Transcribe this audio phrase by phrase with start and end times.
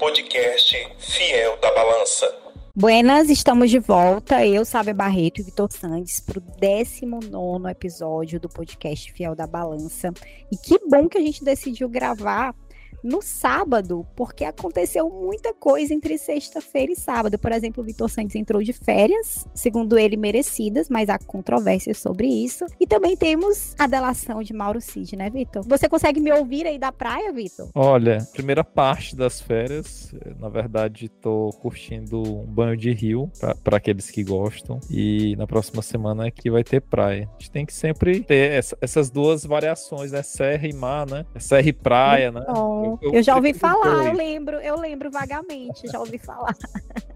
[0.00, 2.34] podcast Fiel da Balança.
[2.74, 4.46] Buenas, estamos de volta.
[4.46, 10.10] Eu, Sábia Barreto e Vitor Sandes para o 19 episódio do podcast Fiel da Balança.
[10.50, 12.54] E que bom que a gente decidiu gravar
[13.02, 17.38] no sábado, porque aconteceu muita coisa entre sexta-feira e sábado.
[17.38, 22.26] Por exemplo, o Vitor Santos entrou de férias, segundo ele, merecidas, mas há controvérsias sobre
[22.26, 22.64] isso.
[22.78, 25.62] E também temos a delação de Mauro Cid, né, Vitor?
[25.66, 27.68] Você consegue me ouvir aí da praia, Vitor?
[27.74, 33.30] Olha, primeira parte das férias, na verdade, tô curtindo um banho de rio,
[33.62, 34.80] para aqueles que gostam.
[34.90, 37.28] E na próxima semana que vai ter praia.
[37.28, 40.22] A gente tem que sempre ter essa, essas duas variações, né?
[40.22, 41.24] Serra e mar, né?
[41.38, 42.54] Serra e praia, Muito né?
[42.54, 42.89] Bom.
[43.00, 46.56] Eu, eu já ouvi falar, eu lembro, eu lembro vagamente, já ouvi falar.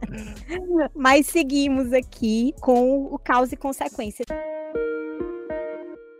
[0.95, 4.25] Mas seguimos aqui com o causa e consequência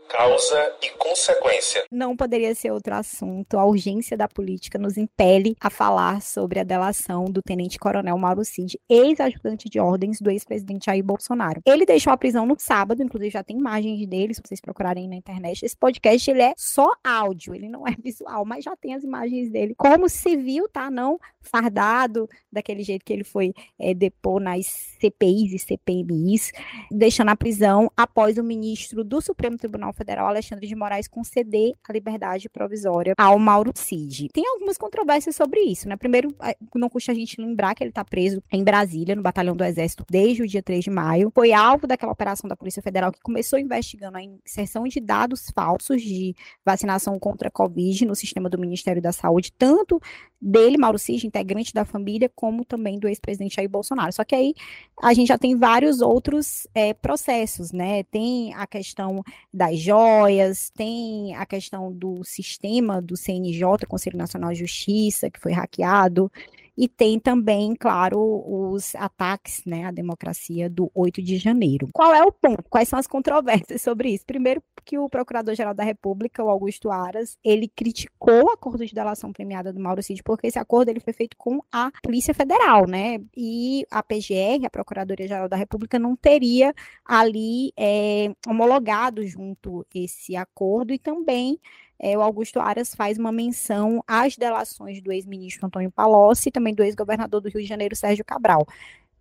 [0.09, 1.85] causa e consequência.
[1.91, 3.59] Não poderia ser outro assunto.
[3.59, 8.79] A urgência da política nos impele a falar sobre a delação do tenente-coronel Mauro Cid,
[8.89, 11.61] ex-ajudante de ordens do ex-presidente Jair Bolsonaro.
[11.65, 15.17] Ele deixou a prisão no sábado, inclusive já tem imagens dele, se vocês procurarem na
[15.17, 15.65] internet.
[15.65, 19.51] Esse podcast ele é só áudio, ele não é visual, mas já tem as imagens
[19.51, 20.91] dele como civil, tá?
[20.91, 24.67] Não fardado, daquele jeito que ele foi é, depor nas
[25.01, 26.53] CPIs e CPMIs,
[26.91, 31.93] deixando a prisão após o ministro do Supremo Tribunal Federal Alexandre de Moraes conceder a
[31.93, 34.29] liberdade provisória ao Mauro Cid.
[34.33, 35.97] Tem algumas controvérsias sobre isso, né?
[35.97, 36.35] Primeiro,
[36.75, 40.05] não custa a gente lembrar que ele está preso em Brasília, no Batalhão do Exército,
[40.11, 41.31] desde o dia 3 de maio.
[41.35, 46.03] Foi alvo daquela operação da Polícia Federal que começou investigando a inserção de dados falsos
[46.03, 50.01] de vacinação contra a Covid no sistema do Ministério da Saúde, tanto
[50.41, 54.13] dele, Mauro Cid, integrante da família, como também do ex-presidente Jair Bolsonaro.
[54.13, 54.55] Só que aí
[55.03, 58.03] a gente já tem vários outros é, processos, né?
[58.05, 64.61] Tem a questão das joias, tem a questão do sistema do CNJ, Conselho Nacional de
[64.61, 66.31] Justiça, que foi hackeado.
[66.77, 71.89] E tem também, claro, os ataques né, à democracia do 8 de janeiro.
[71.93, 72.65] Qual é o ponto?
[72.69, 74.25] Quais são as controvérsias sobre isso?
[74.27, 79.33] Primeiro, que o Procurador-Geral da República, o Augusto Aras, ele criticou o acordo de delação
[79.33, 83.21] premiada do Mauro Cid, porque esse acordo ele foi feito com a Polícia Federal, né?
[83.37, 86.75] E a PGR, a Procuradoria-Geral da República, não teria
[87.05, 91.59] ali é, homologado junto esse acordo e também
[91.99, 96.75] é, o Augusto Aras faz uma menção às delações do ex-ministro Antônio Palocci e também
[96.75, 98.67] do ex-governador do Rio de Janeiro, Sérgio Cabral.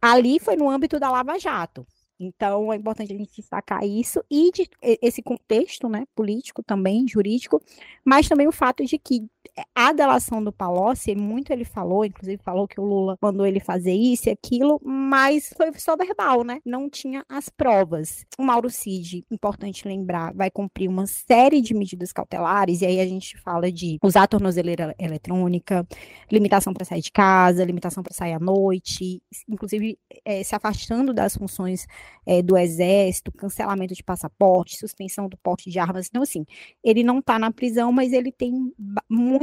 [0.01, 1.85] Ali foi no âmbito da Lava Jato.
[2.19, 4.69] Então, é importante a gente destacar isso e de,
[5.01, 7.61] esse contexto né, político também, jurídico,
[8.05, 9.27] mas também o fato de que
[9.75, 13.93] a delação do Palocci, muito ele falou, inclusive falou que o Lula mandou ele fazer
[13.93, 16.59] isso e aquilo, mas foi só verbal, né?
[16.65, 18.25] Não tinha as provas.
[18.37, 23.05] O Mauro Cid, importante lembrar, vai cumprir uma série de medidas cautelares, e aí a
[23.05, 25.87] gente fala de usar tornozeleira eletrônica,
[26.31, 31.37] limitação para sair de casa, limitação para sair à noite, inclusive é, se afastando das
[31.37, 31.85] funções
[32.25, 36.07] é, do exército, cancelamento de passaporte, suspensão do porte de armas.
[36.07, 36.45] Então, assim,
[36.83, 38.73] ele não está na prisão, mas ele tem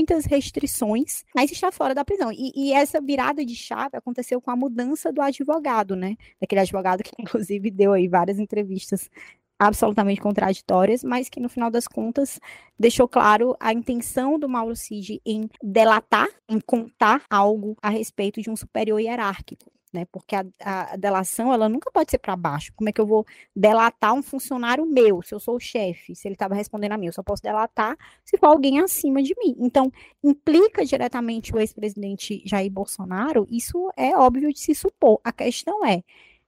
[0.01, 2.33] muitas restrições, mas está fora da prisão.
[2.33, 6.17] E, e, essa virada de chave aconteceu com a mudança do advogado, né?
[6.41, 9.11] Daquele advogado que, inclusive, deu aí várias entrevistas
[9.59, 12.41] absolutamente contraditórias, mas que no final das contas
[12.79, 18.49] deixou claro a intenção do Mauro Cid em delatar, em contar algo a respeito de
[18.49, 20.07] um superior hierárquico né?
[20.13, 22.73] Porque a, a, delação ela nunca pode ser para baixo.
[22.75, 26.29] Como é que eu vou delatar um funcionário meu, se eu sou o chefe, se
[26.29, 27.07] ele estava respondendo a mim?
[27.07, 29.57] Eu só posso delatar se for alguém acima de mim.
[29.59, 29.93] Então,
[30.23, 35.21] implica diretamente o ex-presidente Jair Bolsonaro, isso é óbvio de se supor.
[35.25, 36.03] A questão é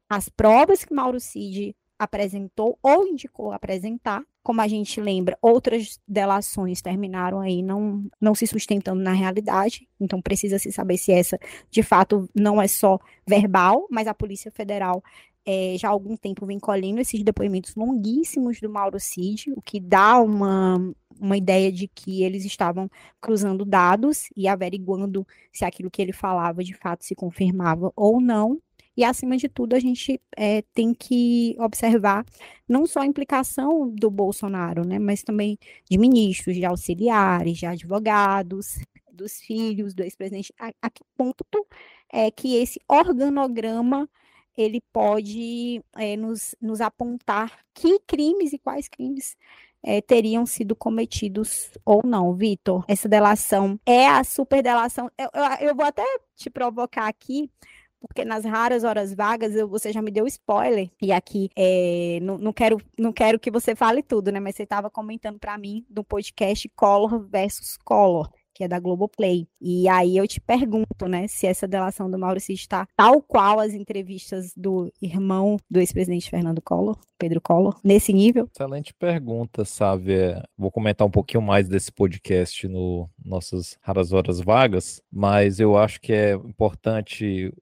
[0.08, 6.82] as provas que Mauro Cid apresentou ou indicou apresentar como a gente lembra, outras delações
[6.82, 11.38] terminaram aí não, não se sustentando na realidade, então precisa se saber se essa,
[11.70, 15.02] de fato, não é só verbal, mas a Polícia Federal
[15.44, 19.80] é, já há algum tempo vem colhendo esses depoimentos longuíssimos do Mauro Cid, o que
[19.80, 22.88] dá uma, uma ideia de que eles estavam
[23.20, 28.60] cruzando dados e averiguando se aquilo que ele falava de fato se confirmava ou não,
[28.96, 32.24] e, acima de tudo, a gente é, tem que observar
[32.68, 35.58] não só a implicação do Bolsonaro, né, mas também
[35.88, 38.78] de ministros, de auxiliares, de advogados,
[39.12, 40.52] dos filhos do ex-presidente.
[40.58, 41.44] A, a, que ponto
[42.12, 44.08] é que esse organograma
[44.56, 49.36] ele pode é, nos, nos apontar que crimes e quais crimes
[49.82, 52.84] é, teriam sido cometidos ou não, Vitor.
[52.86, 55.10] Essa delação é a superdelação.
[55.18, 56.04] Eu, eu, eu vou até
[56.36, 57.50] te provocar aqui,
[58.06, 62.38] porque nas raras horas vagas eu, você já me deu spoiler, e aqui é, não,
[62.38, 64.40] não, quero, não quero que você fale tudo, né?
[64.40, 69.46] Mas você estava comentando para mim no podcast Collor versus Collor, que é da Globoplay.
[69.60, 73.72] E aí eu te pergunto, né, se essa delação do Maurício está tal qual as
[73.72, 78.48] entrevistas do irmão do ex-presidente Fernando Collor, Pedro Collor, nesse nível?
[78.52, 80.12] Excelente pergunta, sabe?
[80.56, 86.00] Vou comentar um pouquinho mais desse podcast no nossas raras horas vagas, mas eu acho
[86.00, 87.52] que é importante,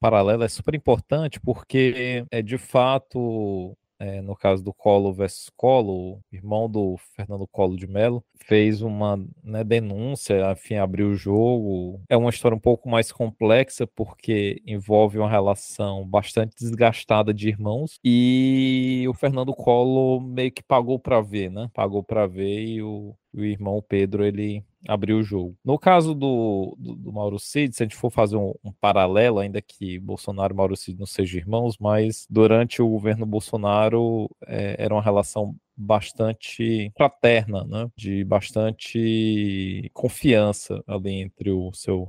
[0.00, 6.14] paralelo é super importante porque é de fato é, no caso do Colo versus Colo,
[6.14, 12.00] o irmão do Fernando Colo de Mello, fez uma né, denúncia, enfim, abriu o jogo.
[12.08, 17.98] É uma história um pouco mais complexa, porque envolve uma relação bastante desgastada de irmãos,
[18.04, 21.68] e o Fernando Colo meio que pagou para ver, né?
[21.74, 25.56] Pagou para ver e o, o irmão Pedro, ele abriu o jogo.
[25.64, 29.38] No caso do, do, do Mauro Cid, se a gente for fazer um, um, paralelo,
[29.38, 34.76] ainda que Bolsonaro e Mauro Cid não sejam irmãos, mas durante o governo Bolsonaro é,
[34.78, 37.88] era uma relação bastante fraterna, né?
[37.96, 42.08] de bastante confiança ali entre o seu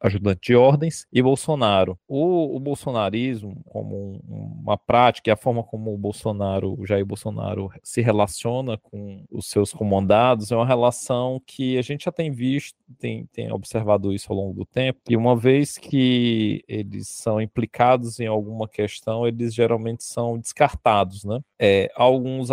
[0.00, 1.98] ajudante de ordens e Bolsonaro.
[2.08, 7.70] O, o bolsonarismo, como uma prática, e a forma como o Bolsonaro, o Jair Bolsonaro,
[7.82, 12.76] se relaciona com os seus comandados, é uma relação que a gente já tem visto,
[12.98, 18.18] tem, tem observado isso ao longo do tempo, e uma vez que eles são implicados
[18.18, 21.40] em alguma questão, eles geralmente são descartados, né?
[21.58, 22.50] É, alguns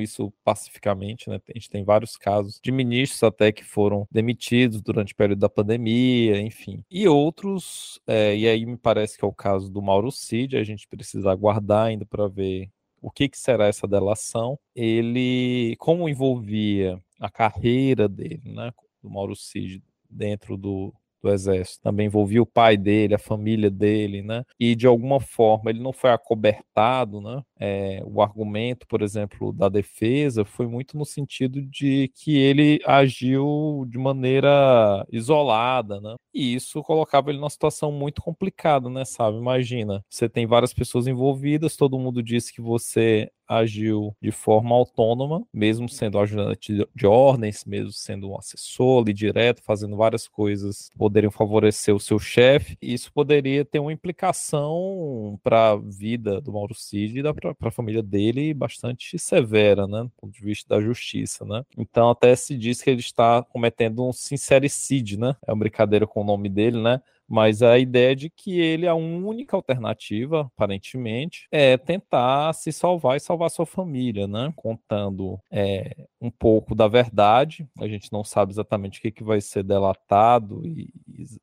[0.00, 1.40] isso pacificamente, né?
[1.48, 5.48] A gente tem vários casos de ministros até que foram demitidos durante o período da
[5.48, 6.82] pandemia, enfim.
[6.90, 10.64] E outros, é, e aí me parece que é o caso do Mauro Cid, a
[10.64, 12.70] gente precisa aguardar ainda para ver
[13.00, 14.58] o que, que será essa delação.
[14.74, 18.72] Ele, como envolvia a carreira dele, né,
[19.02, 21.82] do Mauro Cid dentro do, do exército.
[21.82, 24.44] Também envolvia o pai dele, a família dele, né?
[24.58, 27.42] E de alguma forma ele não foi acobertado, né?
[27.58, 33.84] É, o argumento, por exemplo, da defesa foi muito no sentido de que ele agiu
[33.88, 36.14] de maneira isolada, né?
[36.32, 39.04] E isso colocava ele numa situação muito complicada, né?
[39.04, 39.36] Sabe?
[39.38, 45.44] Imagina, você tem várias pessoas envolvidas, todo mundo disse que você agiu de forma autônoma,
[45.52, 50.96] mesmo sendo ajudante de ordens, mesmo sendo um assessor ali direto, fazendo várias coisas que
[50.96, 52.76] poderiam favorecer o seu chefe.
[52.80, 58.02] Isso poderia ter uma implicação para a vida do Mauro Cid e para a família
[58.02, 61.64] dele bastante severa, né, do ponto de vista da justiça, né.
[61.76, 66.20] Então até se diz que ele está cometendo um sincericídio, né, é uma brincadeira com
[66.20, 67.00] o nome dele, né,
[67.30, 73.20] mas a ideia de que ele, a única alternativa, aparentemente, é tentar se salvar e
[73.20, 74.52] salvar sua família, né?
[74.56, 77.68] Contando é, um pouco da verdade.
[77.78, 80.92] A gente não sabe exatamente o que, que vai ser delatado e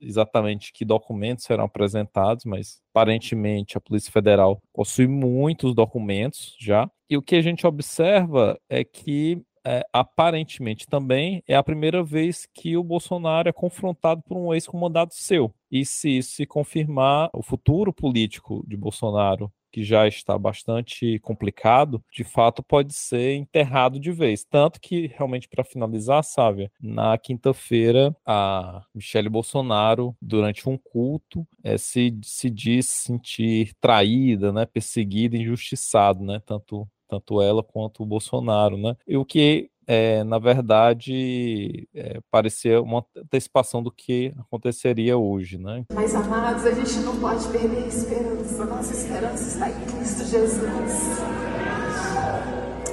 [0.02, 6.90] exatamente que documentos serão apresentados, mas aparentemente a Polícia Federal possui muitos documentos já.
[7.10, 12.48] E o que a gente observa é que é, aparentemente também é a primeira vez
[12.54, 15.54] que o Bolsonaro é confrontado por um ex-comandado seu.
[15.70, 22.02] E se isso se confirmar, o futuro político de Bolsonaro, que já está bastante complicado,
[22.10, 24.46] de fato pode ser enterrado de vez.
[24.46, 31.78] Tanto que, realmente, para finalizar, Sávia, na quinta-feira, a Michele Bolsonaro, durante um culto, é,
[31.78, 38.78] se, se diz sentir traída, né, perseguida, injustiçada, né, tanto tanto ela quanto o Bolsonaro,
[38.78, 38.96] né?
[39.08, 45.86] E o que é, na verdade, é, parecia uma antecipação do que aconteceria hoje, né?
[45.94, 48.66] Mas, amados, a gente não pode perder a esperança.
[48.66, 51.20] Nossa esperança está em Cristo Jesus.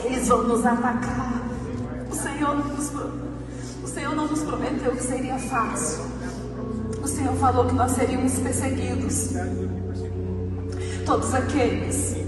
[0.04, 1.42] Eles vão nos atacar.
[2.08, 2.92] O Senhor não nos,
[3.82, 6.04] o Senhor não nos prometeu que seria fácil.
[7.02, 9.32] O Senhor falou que nós seríamos perseguidos.
[11.04, 12.23] Todos aqueles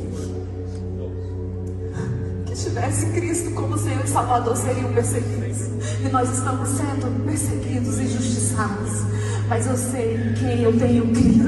[2.56, 5.66] tivesse Cristo como Senhor e Salvador, seriam perseguidos.
[6.04, 9.04] E nós estamos sendo perseguidos e injustiçados.
[9.48, 11.46] Mas eu sei em quem eu tenho crido.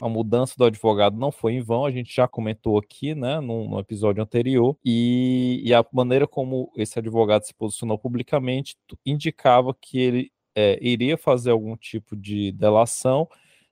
[0.00, 3.68] A mudança do advogado não foi em vão, a gente já comentou aqui, né, no,
[3.68, 9.98] no episódio anterior, e, e, a maneira como esse advogado se posicionou publicamente indicava que
[9.98, 13.28] ele é, iria fazer algum tipo de delação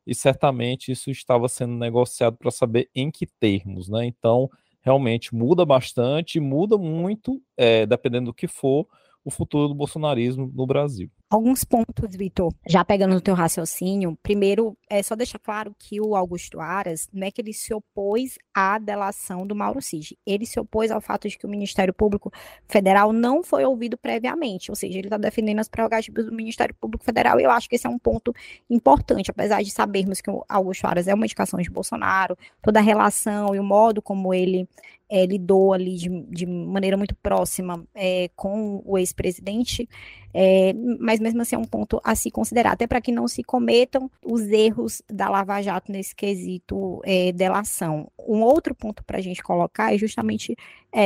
[0.06, 4.06] e certamente isso estava sendo negociado para saber em que termos, né?
[4.06, 4.50] Então,
[4.86, 8.86] realmente muda bastante, muda muito, é, dependendo do que for,
[9.26, 11.10] o futuro do bolsonarismo no Brasil.
[11.28, 14.16] Alguns pontos, Vitor, já pegando no teu raciocínio.
[14.22, 18.38] Primeiro, é só deixar claro que o Augusto Aras não é que ele se opôs
[18.54, 20.16] à delação do Mauro Cid.
[20.24, 22.30] Ele se opôs ao fato de que o Ministério Público
[22.68, 24.70] Federal não foi ouvido previamente.
[24.70, 27.40] Ou seja, ele está defendendo as prerrogativas do Ministério Público Federal.
[27.40, 28.32] E eu acho que esse é um ponto
[28.70, 32.82] importante, apesar de sabermos que o Augusto Aras é uma indicação de Bolsonaro, toda a
[32.82, 34.68] relação e o modo como ele
[35.08, 39.88] é, lidou ali de, de, maneira muito próxima é, com o ex-presidente,
[40.34, 43.42] é, mas mesmo assim é um ponto a se considerar, até para que não se
[43.42, 47.00] cometam os erros da Lava Jato nesse quesito
[47.34, 48.10] delação.
[48.18, 50.56] Um outro ponto para a gente colocar é justamente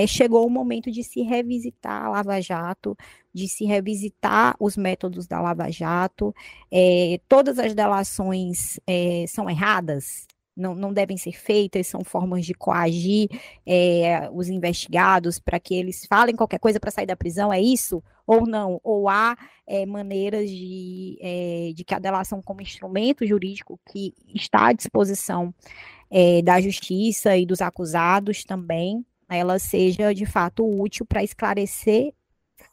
[0.09, 2.97] chegou o momento de se revisitar a Lava Jato,
[3.33, 6.35] de se revisitar os métodos da Lava Jato.
[7.28, 8.80] Todas as delações
[9.28, 10.26] são erradas,
[10.57, 13.28] não, não devem ser feitas, são formas de coagir
[13.66, 18.02] é, os investigados para que eles falem qualquer coisa para sair da prisão, é isso?
[18.26, 18.80] Ou não?
[18.83, 24.69] Ou há é, maneiras de, é, de que a delação como instrumento jurídico que está
[24.69, 25.54] à disposição
[26.45, 32.12] da justiça e dos acusados também, ela seja de fato útil para esclarecer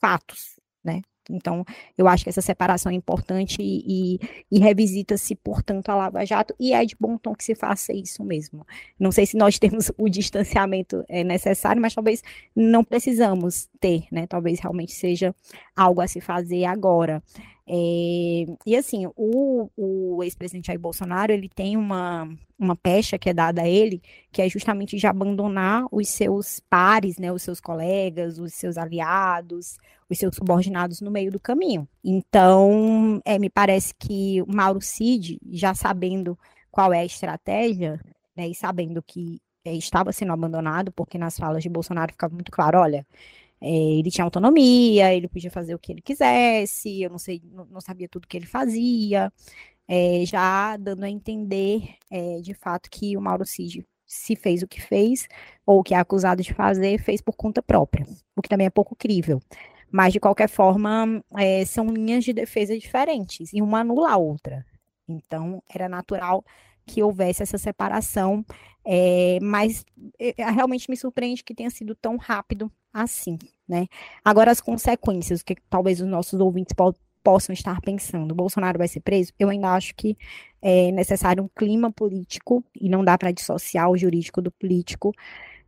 [0.02, 1.04] fatos, né?
[1.30, 1.66] Então,
[1.98, 4.20] eu acho que essa separação é importante e,
[4.52, 8.24] e revisita-se, portanto, a Lava Jato, e é de bom tom que se faça isso
[8.24, 8.66] mesmo.
[9.00, 12.24] Não sei se nós temos o distanciamento é, necessário, mas talvez
[12.56, 14.28] não precisamos ter, né?
[14.28, 15.36] Talvez realmente seja
[15.76, 17.22] algo a se fazer agora.
[17.70, 23.34] É, e assim, o, o ex-presidente Jair Bolsonaro, ele tem uma, uma pecha que é
[23.34, 28.40] dada a ele, que é justamente de abandonar os seus pares, né, os seus colegas,
[28.40, 29.78] os seus aliados,
[30.10, 31.88] os seus subordinados no meio do caminho.
[32.04, 36.38] Então, é, me parece que o Mauro Cid, já sabendo
[36.72, 38.00] qual é a estratégia,
[38.36, 42.52] né, e sabendo que é, estava sendo abandonado, porque nas falas de Bolsonaro ficava muito
[42.52, 43.06] claro, olha,
[43.60, 47.66] é, ele tinha autonomia, ele podia fazer o que ele quisesse, eu não sei, não,
[47.66, 49.32] não sabia tudo que ele fazia,
[49.88, 54.68] é, já dando a entender é, de fato que o Mauro Cid se fez o
[54.68, 55.28] que fez,
[55.66, 58.70] ou o que é acusado de fazer, fez por conta própria, o que também é
[58.70, 59.42] pouco crível.
[59.92, 64.66] Mas, de qualquer forma, é, são linhas de defesa diferentes, e uma anula a outra.
[65.08, 66.44] Então, era natural
[66.86, 68.46] que houvesse essa separação,
[68.86, 69.86] é, mas
[70.20, 73.88] é, realmente me surpreende que tenha sido tão rápido assim, né?
[74.24, 79.02] Agora, as consequências, que talvez os nossos ouvintes po possam estar pensando, Bolsonaro vai ser
[79.02, 79.34] preso?
[79.38, 80.18] Eu ainda acho que
[80.62, 85.14] é necessário um clima político, e não dá para dissociar o jurídico do político,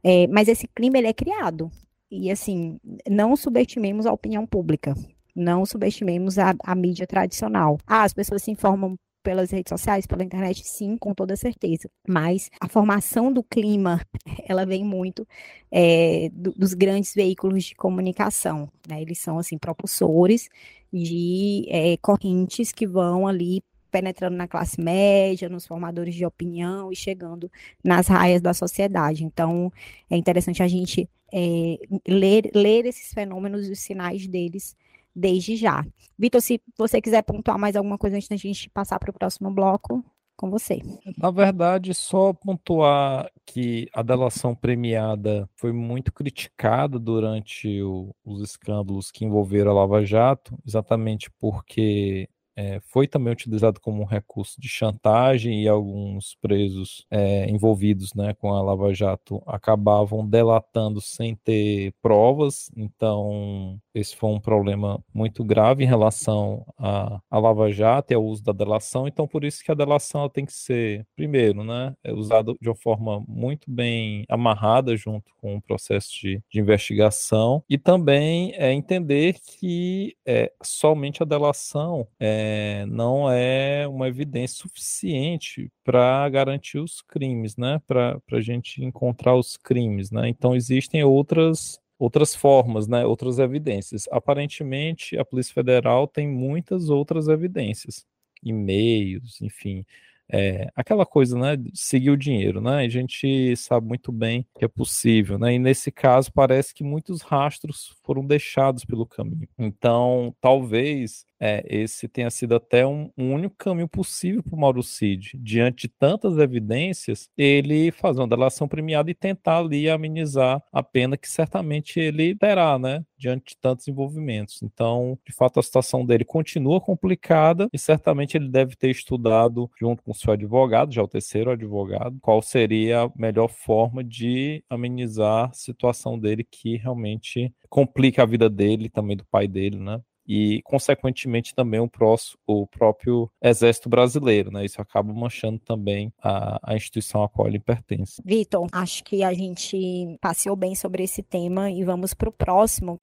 [0.01, 1.69] é, mas esse clima ele é criado.
[2.11, 4.95] E assim, não subestimemos a opinião pública,
[5.35, 7.77] não subestimemos a, a mídia tradicional.
[7.85, 11.89] Ah, as pessoas se informam pelas redes sociais, pela internet, sim, com toda certeza.
[12.07, 14.01] Mas a formação do clima,
[14.47, 15.27] ela vem muito
[15.71, 18.69] é, do, dos grandes veículos de comunicação.
[18.87, 19.01] Né?
[19.01, 20.49] Eles são, assim, propulsores
[20.91, 26.95] de é, correntes que vão ali penetrando na classe média, nos formadores de opinião e
[26.95, 27.51] chegando
[27.83, 29.23] nas raias da sociedade.
[29.23, 29.71] Então,
[30.09, 31.77] é interessante a gente é,
[32.07, 34.75] ler, ler esses fenômenos e os sinais deles
[35.15, 35.85] desde já.
[36.17, 39.51] Vitor, se você quiser pontuar mais alguma coisa antes da gente passar para o próximo
[39.51, 40.03] bloco,
[40.39, 40.79] com você.
[41.17, 49.11] Na verdade, só pontuar que a delação premiada foi muito criticada durante o, os escândalos
[49.11, 52.29] que envolveram a Lava Jato, exatamente porque
[52.59, 58.33] é, foi também utilizado como um recurso de chantagem e alguns presos é, envolvidos né,
[58.33, 65.41] com a Lava Jato acabavam delatando sem ter provas, então esse foi um problema muito
[65.41, 69.71] grave em relação à, Lava Jato e ao uso da delação, então por isso que
[69.71, 74.97] a delação tem que ser, primeiro, né, é usada de uma forma muito bem amarrada
[74.97, 77.63] junto com o processo de, de investigação.
[77.69, 84.57] E também é entender que é, somente a delação é, é, não é uma evidência
[84.57, 87.79] suficiente para garantir os crimes, né?
[87.87, 90.27] Para a gente encontrar os crimes, né?
[90.29, 93.05] Então existem outras outras formas, né?
[93.05, 94.07] Outras evidências.
[94.11, 98.05] Aparentemente, a Polícia Federal tem muitas outras evidências,
[98.43, 99.85] e-mails, enfim.
[100.31, 104.67] É, aquela coisa, né, seguir o dinheiro, né, a gente sabe muito bem que é
[104.67, 109.49] possível, né, e nesse caso parece que muitos rastros foram deixados pelo caminho.
[109.57, 114.83] Então, talvez é, esse tenha sido até um, um único caminho possível para o Mauro
[114.83, 115.37] Cid.
[115.41, 121.17] Diante de tantas evidências, ele fazer uma delação premiada e tentar ali amenizar a pena
[121.17, 123.03] que certamente ele terá, né?
[123.17, 124.61] Diante de tantos envolvimentos.
[124.61, 130.03] Então, de fato, a situação dele continua complicada e certamente ele deve ter estudado, junto
[130.03, 135.53] com seu advogado, já o terceiro advogado, qual seria a melhor forma de amenizar a
[135.53, 140.01] situação dele que realmente complica a vida dele e também do pai dele, né?
[140.29, 144.63] E, consequentemente, também o, próximo, o próprio Exército Brasileiro, né?
[144.63, 148.21] Isso acaba manchando também a, a instituição a qual ele pertence.
[148.23, 153.01] Vitor, acho que a gente passeou bem sobre esse tema e vamos para o próximo.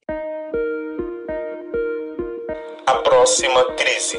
[2.87, 4.17] A próxima crise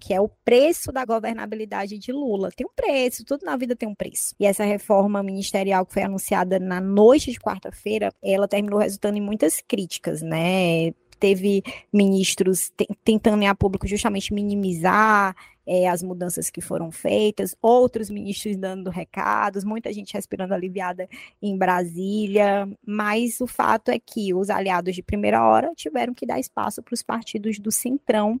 [0.00, 2.50] que é o preço da governabilidade de Lula.
[2.56, 4.34] Tem um preço, tudo na vida tem um preço.
[4.40, 9.20] E essa reforma ministerial que foi anunciada na noite de quarta-feira, ela terminou resultando em
[9.20, 10.94] muitas críticas, né?
[11.18, 12.72] Teve ministros
[13.04, 15.34] tentando em a público justamente minimizar
[15.68, 21.06] é, as mudanças que foram feitas, outros ministros dando recados, muita gente respirando aliviada
[21.42, 26.40] em Brasília, mas o fato é que os aliados de primeira hora tiveram que dar
[26.40, 28.40] espaço para os partidos do Centrão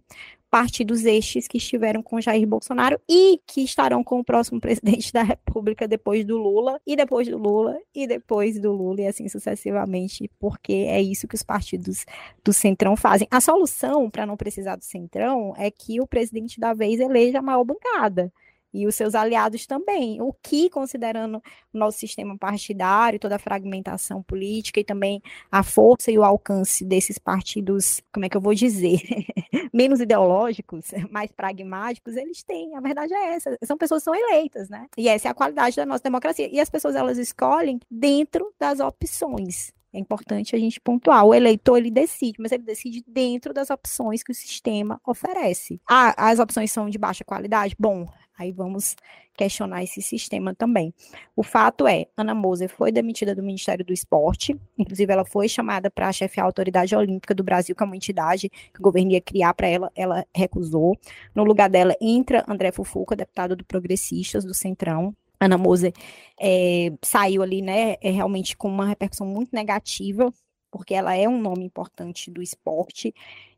[0.50, 5.22] partidos estes que estiveram com Jair Bolsonaro e que estarão com o próximo presidente da
[5.22, 10.30] República depois do Lula, e depois do Lula, e depois do Lula, e assim sucessivamente,
[10.38, 12.04] porque é isso que os partidos
[12.44, 13.28] do Centrão fazem.
[13.30, 17.42] A solução para não precisar do Centrão é que o presidente da vez eleja a
[17.42, 18.32] maior bancada
[18.72, 20.20] e os seus aliados também.
[20.20, 26.10] O que, considerando o nosso sistema partidário, toda a fragmentação política e também a força
[26.10, 29.00] e o alcance desses partidos, como é que eu vou dizer,
[29.72, 32.74] menos ideológicos, mais pragmáticos, eles têm.
[32.76, 33.56] A verdade é essa.
[33.64, 34.86] São pessoas que são eleitas, né?
[34.96, 36.48] E essa é a qualidade da nossa democracia.
[36.50, 39.72] E as pessoas, elas escolhem dentro das opções.
[39.92, 41.24] É importante a gente pontuar.
[41.24, 45.80] O eleitor ele decide, mas ele decide dentro das opções que o sistema oferece.
[45.88, 47.74] Ah, as opções são de baixa qualidade?
[47.78, 48.06] Bom,
[48.38, 48.94] Aí vamos
[49.36, 50.94] questionar esse sistema também.
[51.34, 55.90] O fato é, Ana Moser foi demitida do Ministério do Esporte, inclusive ela foi chamada
[55.90, 59.20] para chefiar a Autoridade Olímpica do Brasil, que é uma entidade que o governo ia
[59.20, 60.96] criar para ela, ela recusou.
[61.34, 65.92] No lugar dela entra André Fufuca, deputado do Progressistas, do Centrão, Ana Moser
[66.40, 70.32] é, saiu ali, né, é, realmente com uma repercussão muito negativa,
[70.70, 73.14] porque ela é um nome importante do esporte,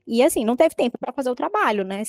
[0.06, 2.02] e assim, não teve tempo para fazer o trabalho, né,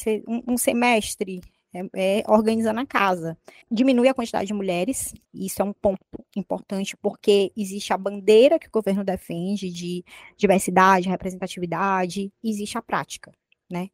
[0.48, 1.42] um, semestre
[1.74, 3.38] é, é organizando a casa.
[3.70, 6.02] Diminui a quantidade de mulheres, isso é um ponto
[6.36, 10.04] importante, porque existe a bandeira que o governo defende de
[10.38, 13.32] diversidade, representatividade, existe a prática,
[13.70, 13.90] né?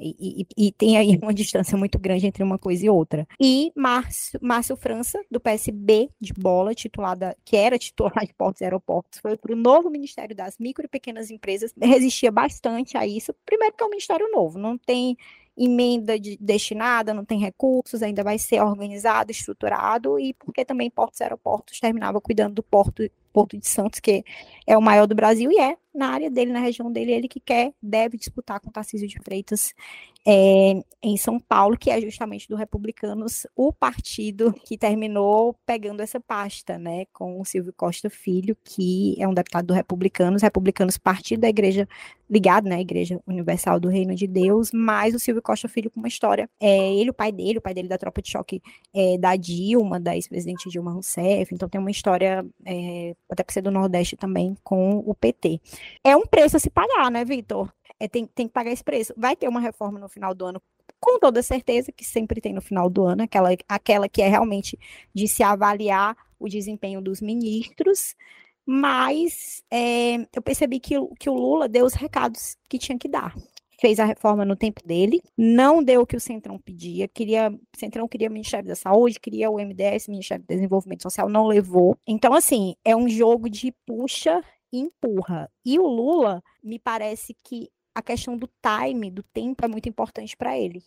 [0.00, 3.26] E, e, e, tem aí uma distância muito grande entre uma coisa e outra.
[3.38, 8.64] E Márcio, Márcio França, do PSB de bola, titulada, que era titular de portos e
[8.64, 13.34] aeroportos, foi para o novo Ministério das Micro e Pequenas Empresas, resistia bastante a isso.
[13.44, 15.16] Primeiro, que é um ministério novo, não tem
[15.56, 21.20] emenda de, destinada, não tem recursos, ainda vai ser organizado, estruturado, e porque também Portos
[21.20, 24.24] e Aeroportos terminava cuidando do Porto, Porto de Santos, que
[24.66, 27.40] é o maior do Brasil, e é na área dele, na região dele, ele que
[27.40, 29.74] quer, deve disputar com Tarcísio de Freitas
[30.26, 36.20] é, em São Paulo, que é justamente do Republicanos, o partido que terminou pegando essa
[36.20, 41.40] pasta, né, com o Silvio Costa Filho, que é um deputado do Republicanos, Republicanos partido
[41.40, 41.88] da igreja,
[42.28, 46.08] ligado, né, Igreja Universal do Reino de Deus, mas o Silvio Costa Filho com uma
[46.08, 48.62] história, é, ele, o pai dele, o pai dele da tropa de choque
[48.94, 53.62] é, da Dilma, da ex-presidente Dilma Rousseff, então tem uma história, é, até por ser
[53.62, 55.60] do Nordeste também, com o PT.
[56.04, 57.70] É um preço a se pagar, né, Vitor?
[58.00, 59.12] é, tem, tem que pagar esse preço.
[59.16, 60.62] Vai ter uma reforma no final do ano,
[60.98, 64.78] com toda certeza, que sempre tem no final do ano, aquela, aquela que é realmente
[65.14, 68.16] de se avaliar o desempenho dos ministros,
[68.64, 73.34] mas é, eu percebi que, que o Lula deu os recados que tinha que dar.
[73.80, 78.06] Fez a reforma no tempo dele, não deu o que o Centrão pedia, queria, Centrão
[78.06, 81.96] queria o Ministério da Saúde, queria o MDS, Ministério do Desenvolvimento Social, não levou.
[82.06, 85.50] Então, assim, é um jogo de puxa e empurra.
[85.64, 90.36] E o Lula, me parece que a questão do time, do tempo, é muito importante
[90.36, 90.82] para ele.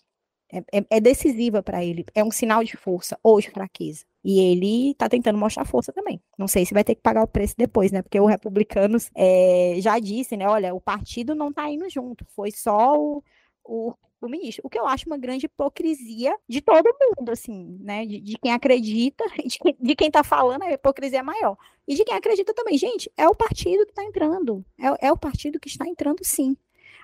[0.54, 2.06] É, é, é decisiva para ele.
[2.14, 4.06] É um sinal de força ou de fraqueza.
[4.24, 6.22] E ele está tentando mostrar força também.
[6.38, 8.04] Não sei se vai ter que pagar o preço depois, né?
[8.04, 10.48] Porque o Republicanos é, já disse, né?
[10.48, 12.24] Olha, o partido não está indo junto.
[12.36, 13.24] Foi só o,
[13.66, 14.62] o, o, ministro.
[14.64, 18.06] O que eu acho uma grande hipocrisia de todo mundo, assim, né?
[18.06, 21.58] De, de quem acredita, de, de quem está falando, a hipocrisia é maior.
[21.88, 22.78] E de quem acredita também.
[22.78, 24.64] Gente, é o partido que está entrando.
[24.80, 26.56] É, é o partido que está entrando, sim.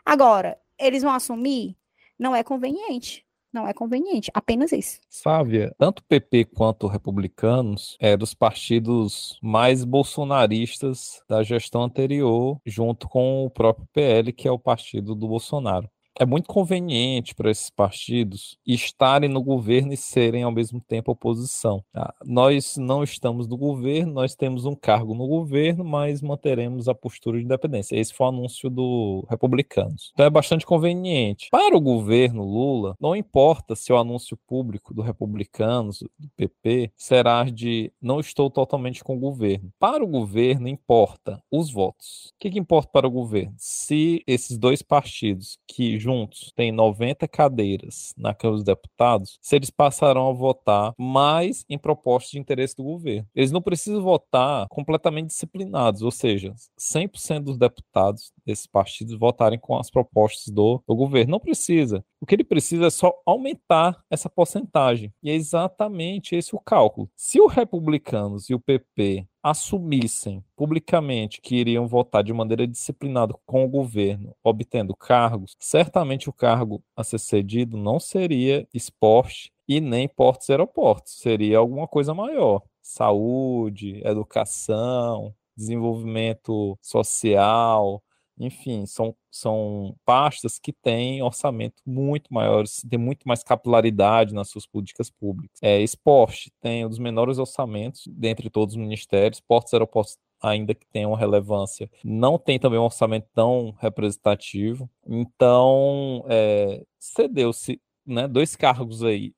[0.05, 1.75] Agora, eles vão assumir?
[2.17, 3.25] Não é conveniente.
[3.51, 4.99] Não é conveniente, apenas isso.
[5.09, 13.09] Sávia, tanto o PP quanto republicanos é dos partidos mais bolsonaristas da gestão anterior, junto
[13.09, 17.69] com o próprio PL, que é o partido do Bolsonaro é muito conveniente para esses
[17.69, 21.81] partidos estarem no governo e serem ao mesmo tempo oposição.
[21.93, 22.13] Tá?
[22.25, 27.37] Nós não estamos no governo, nós temos um cargo no governo, mas manteremos a postura
[27.37, 27.95] de independência.
[27.95, 30.11] Esse foi o anúncio do Republicanos.
[30.13, 31.47] Então é bastante conveniente.
[31.51, 37.45] Para o governo Lula, não importa se o anúncio público do Republicanos, do PP, será
[37.45, 39.71] de não estou totalmente com o governo.
[39.79, 42.33] Para o governo, importa os votos.
[42.35, 43.53] O que, que importa para o governo?
[43.57, 49.69] Se esses dois partidos que juntos têm 90 cadeiras na Câmara dos Deputados, se eles
[49.69, 53.27] passarão a votar mais em propostas de interesse do governo.
[53.35, 59.77] Eles não precisam votar completamente disciplinados, ou seja, 100% dos deputados desses partidos votarem com
[59.77, 61.31] as propostas do, do governo.
[61.33, 62.03] Não precisa.
[62.19, 65.13] O que ele precisa é só aumentar essa porcentagem.
[65.21, 67.09] E é exatamente esse o cálculo.
[67.15, 73.63] Se os republicanos e o PP assumissem publicamente que iriam votar de maneira disciplinada com
[73.63, 80.07] o governo, obtendo cargos, certamente o cargo a ser cedido não seria esporte e nem
[80.07, 82.63] portos e aeroportos, seria alguma coisa maior.
[82.81, 88.01] Saúde, educação, desenvolvimento social,
[88.39, 94.65] enfim, são, são pastas que têm orçamento muito maiores, têm muito mais capilaridade nas suas
[94.65, 95.59] políticas públicas.
[95.61, 100.73] É, esporte tem um dos menores orçamentos dentre todos os ministérios, portos e aeroportos ainda
[100.73, 104.89] que tenham relevância, não tem também um orçamento tão representativo.
[105.05, 109.33] Então, é, cedeu-se né, dois cargos aí,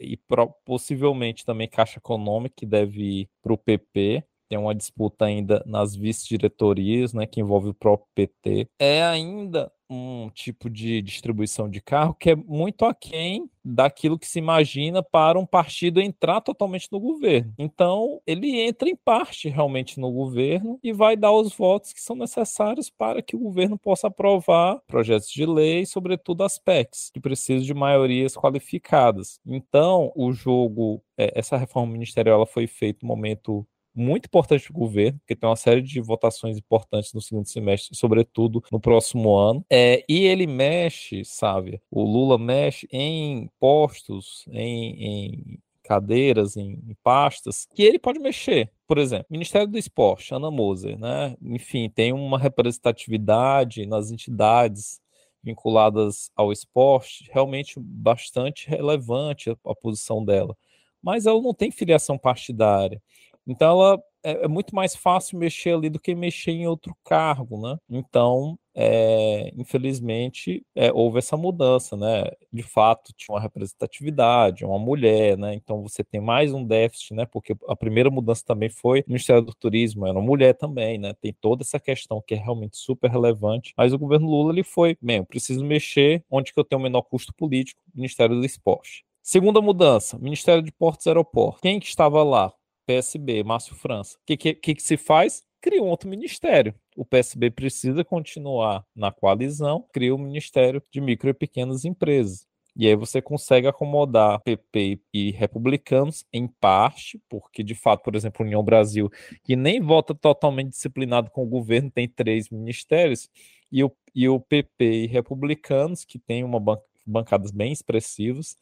[0.00, 0.18] e
[0.64, 5.94] possivelmente também Caixa Econômica, que deve ir para o PP, tem uma disputa ainda nas
[5.94, 8.68] vice-diretorias, né, que envolve o próprio PT.
[8.78, 14.38] É ainda um tipo de distribuição de carro que é muito aquém daquilo que se
[14.38, 17.54] imagina para um partido entrar totalmente no governo.
[17.58, 22.14] Então, ele entra em parte realmente no governo e vai dar os votos que são
[22.14, 27.64] necessários para que o governo possa aprovar projetos de lei, sobretudo as PECs, que precisam
[27.64, 29.38] de maiorias qualificadas.
[29.46, 34.76] Então, o jogo, é, essa reforma ministerial ela foi feita no momento muito importante para
[34.76, 39.36] o governo, porque tem uma série de votações importantes no segundo semestre, sobretudo no próximo
[39.36, 39.64] ano.
[39.70, 41.80] É, e ele mexe, sabe?
[41.90, 48.70] O Lula mexe em postos, em, em cadeiras, em, em, pastas, que ele pode mexer.
[48.86, 51.36] Por exemplo, Ministério do Esporte, Ana Moser, né?
[51.42, 55.00] Enfim, tem uma representatividade nas entidades
[55.42, 60.56] vinculadas ao esporte realmente bastante relevante a, a posição dela.
[61.02, 63.00] Mas ela não tem filiação partidária.
[63.46, 67.60] Então ela é, é, muito mais fácil mexer ali do que mexer em outro cargo,
[67.60, 67.76] né?
[67.90, 72.24] Então, é, infelizmente, é, houve essa mudança, né?
[72.50, 75.54] De fato, tinha uma representatividade, uma mulher, né?
[75.54, 77.26] Então você tem mais um déficit, né?
[77.26, 81.12] Porque a primeira mudança também foi no Ministério do Turismo, era uma mulher também, né?
[81.20, 83.74] Tem toda essa questão que é realmente super relevante.
[83.76, 86.82] Mas o governo Lula ele foi, bem, eu preciso mexer onde que eu tenho o
[86.82, 89.04] menor custo político, Ministério do Esporte.
[89.22, 91.60] Segunda mudança, Ministério de Portos e Aeroportos.
[91.60, 92.52] Quem que estava lá?
[92.86, 94.16] PSB, Márcio França.
[94.16, 95.42] O que, que, que, se faz?
[95.60, 96.74] Cria um outro ministério.
[96.96, 102.46] O PSB precisa continuar na coalizão, cria o um Ministério de Micro e Pequenas Empresas.
[102.76, 108.44] E aí você consegue acomodar PP e republicanos em parte, porque de fato, por exemplo,
[108.44, 109.08] União Brasil,
[109.44, 113.30] que nem vota totalmente disciplinado com o governo, tem três ministérios,
[113.70, 118.56] e o, e o PP e republicanos, que tem uma ban bancadas bem expressivas,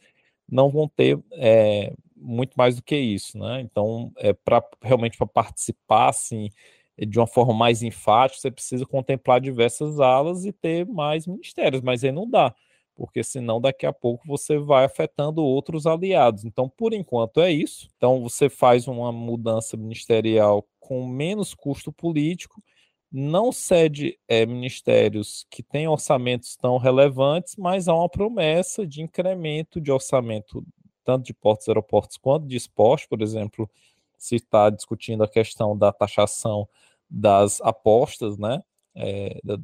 [0.49, 3.61] não vão ter é, muito mais do que isso, né?
[3.61, 6.51] Então, é, para realmente para participar assim,
[6.99, 12.05] de uma forma mais enfática, você precisa contemplar diversas alas e ter mais ministérios, mas
[12.05, 12.55] aí não dá,
[12.95, 16.45] porque senão daqui a pouco você vai afetando outros aliados.
[16.45, 17.89] Então, por enquanto é isso.
[17.97, 22.63] Então, você faz uma mudança ministerial com menos custo político,
[23.11, 29.81] não cede é, ministérios que têm orçamentos tão relevantes, mas há uma promessa de incremento
[29.81, 30.65] de orçamento
[31.05, 33.69] tanto de portos aeroportos quanto de esporte, por exemplo,
[34.17, 36.69] se está discutindo a questão da taxação
[37.11, 38.63] das apostas, né,
[38.95, 39.59] é, da,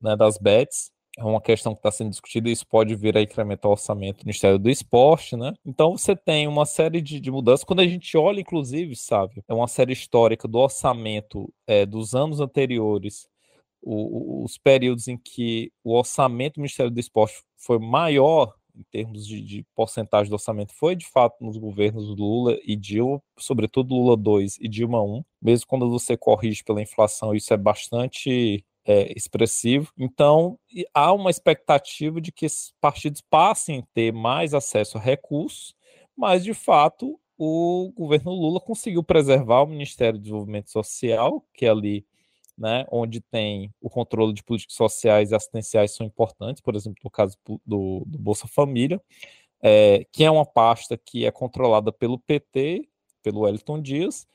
[0.00, 3.22] né, das bets, é uma questão que está sendo discutida e isso pode vir a
[3.22, 5.52] incrementar o orçamento do Ministério do Esporte, né?
[5.66, 7.64] Então você tem uma série de, de mudanças.
[7.64, 12.40] Quando a gente olha, inclusive, sabe, é uma série histórica do orçamento é, dos anos
[12.40, 13.28] anteriores,
[13.82, 19.26] o, os períodos em que o orçamento do Ministério do Esporte foi maior em termos
[19.26, 24.16] de, de, porcentagem do orçamento foi de fato nos governos Lula e Dilma, sobretudo Lula
[24.16, 25.24] 2 e Dilma 1.
[25.42, 29.92] Mesmo quando você corrige pela inflação, isso é bastante é, expressivo.
[29.98, 30.58] Então,
[30.94, 35.74] há uma expectativa de que esses partidos passem a ter mais acesso a recursos,
[36.16, 41.68] mas de fato o governo Lula conseguiu preservar o Ministério do Desenvolvimento Social, que é
[41.68, 42.04] ali
[42.58, 47.10] né, onde tem o controle de políticas sociais e assistenciais são importantes, por exemplo, no
[47.10, 49.00] caso do, do Bolsa Família,
[49.62, 52.88] é, que é uma pasta que é controlada pelo PT,
[53.22, 54.26] pelo Wellington Dias,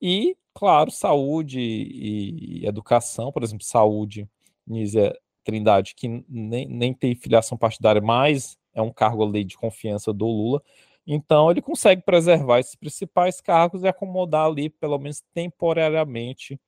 [0.00, 4.28] e, claro, saúde e, e educação, por exemplo, saúde,
[4.66, 10.12] Nízia Trindade, que nem, nem tem filiação partidária, mas é um cargo ali de confiança
[10.12, 10.62] do Lula,
[11.06, 16.60] então ele consegue preservar esses principais cargos e acomodar ali, pelo menos temporariamente,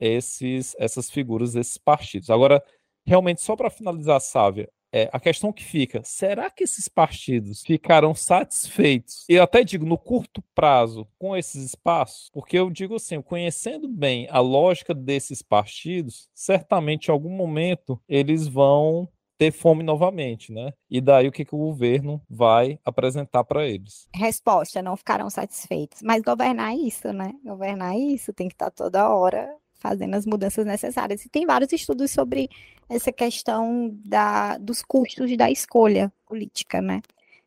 [0.00, 2.30] esses, essas figuras, esses partidos.
[2.30, 2.62] Agora,
[3.06, 8.14] realmente, só para finalizar, Sávia, É, a questão que fica, será que esses partidos ficarão
[8.14, 12.30] satisfeitos, eu até digo no curto prazo, com esses espaços?
[12.32, 18.46] Porque eu digo assim, conhecendo bem a lógica desses partidos, certamente em algum momento eles
[18.48, 20.72] vão ter fome novamente, né?
[20.88, 24.08] E daí o que, que o governo vai apresentar para eles?
[24.14, 26.00] Resposta: não ficarão satisfeitos.
[26.00, 27.32] Mas governar é isso, né?
[27.44, 29.46] Governar é isso, tem que estar toda hora
[29.88, 31.24] fazendo as mudanças necessárias.
[31.24, 32.48] E tem vários estudos sobre
[32.88, 37.00] essa questão da, dos custos da escolha política, né?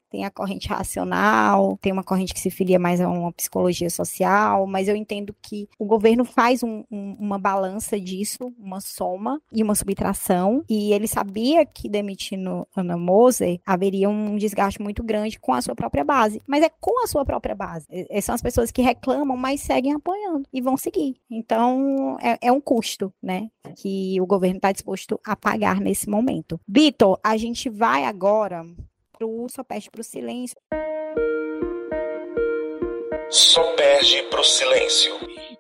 [0.09, 4.65] Tem a corrente racional, tem uma corrente que se filia mais a uma psicologia social,
[4.65, 9.63] mas eu entendo que o governo faz um, um, uma balança disso, uma soma e
[9.63, 15.53] uma subtração, e ele sabia que demitindo Ana Moser haveria um desgaste muito grande com
[15.53, 17.85] a sua própria base, mas é com a sua própria base.
[17.89, 21.15] E, são as pessoas que reclamam, mas seguem apoiando e vão seguir.
[21.29, 26.59] Então, é, é um custo, né, que o governo está disposto a pagar nesse momento.
[26.67, 28.65] Vitor, a gente vai agora
[29.19, 30.55] pro Só Perde pro Silêncio.
[33.29, 35.13] Só perde pro silêncio.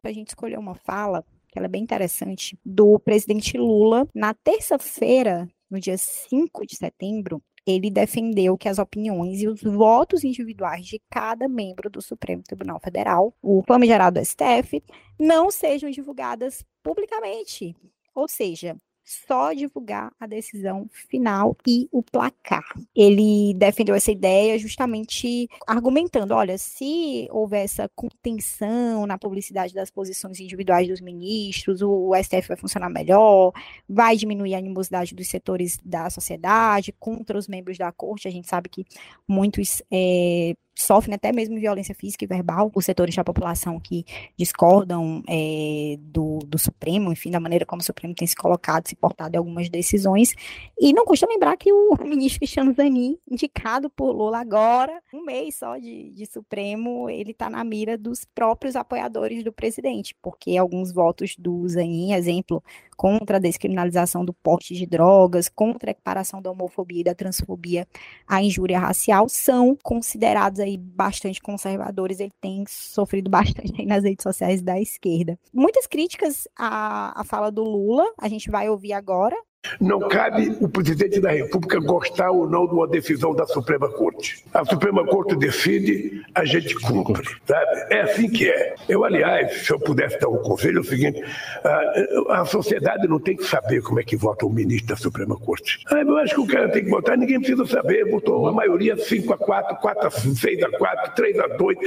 [0.03, 5.47] A gente escolheu uma fala, que ela é bem interessante, do presidente Lula, na terça-feira,
[5.69, 10.99] no dia 5 de setembro, ele defendeu que as opiniões e os votos individuais de
[11.11, 14.81] cada membro do Supremo Tribunal Federal, o famigerado STF,
[15.19, 17.75] não sejam divulgadas publicamente.
[18.15, 18.75] Ou seja,
[19.09, 22.63] só divulgar a decisão final e o placar.
[22.95, 30.39] Ele defendeu essa ideia justamente argumentando: olha, se houver essa contenção na publicidade das posições
[30.39, 33.51] individuais dos ministros, o STF vai funcionar melhor,
[33.87, 38.27] vai diminuir a animosidade dos setores da sociedade contra os membros da corte.
[38.27, 38.85] A gente sabe que
[39.27, 39.81] muitos.
[39.91, 44.05] É, sofrem até mesmo violência física e verbal por setores da população que
[44.37, 48.95] discordam é, do, do Supremo, enfim, da maneira como o Supremo tem se colocado, se
[48.95, 50.33] portado em algumas decisões.
[50.79, 55.55] E não custa lembrar que o ministro Cristiano Zanin, indicado por Lula agora, um mês
[55.55, 60.91] só de, de Supremo, ele está na mira dos próprios apoiadores do presidente, porque alguns
[60.91, 62.63] votos do Zanin, exemplo,
[62.95, 67.87] contra a descriminalização do porte de drogas, contra a equiparação da homofobia e da transfobia
[68.27, 72.19] à injúria racial, são considerados bastante conservadores.
[72.19, 75.37] Ele tem sofrido bastante nas redes sociais da esquerda.
[75.53, 79.35] Muitas críticas à, à fala do Lula, a gente vai ouvir agora,
[79.79, 84.43] não cabe o presidente da República gostar ou não de uma decisão da Suprema Corte.
[84.53, 87.93] A Suprema Corte decide, a gente cumpre, sabe?
[87.93, 88.75] É assim que é.
[88.87, 91.21] Eu, aliás, se eu pudesse dar um conselho, é o seguinte:
[91.63, 95.35] a, a sociedade não tem que saber como é que vota o ministro da Suprema
[95.37, 95.79] Corte.
[95.91, 98.09] Ah, eu acho que o cara tem que votar, ninguém precisa saber.
[98.09, 101.77] Votou a maioria 5 a 4, 4 a 6 a 4, 3 a 2.